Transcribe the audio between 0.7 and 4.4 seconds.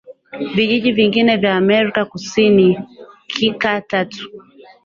vingine vya Amerika Kusini Kika tatu